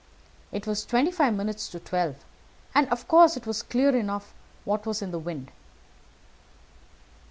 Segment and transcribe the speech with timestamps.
[0.51, 2.15] It was twenty five minutes to twelve,
[2.73, 4.33] and of course it was clear enough
[4.65, 5.51] what was in the wind.